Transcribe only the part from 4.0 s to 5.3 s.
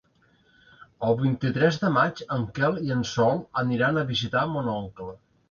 a visitar mon oncle.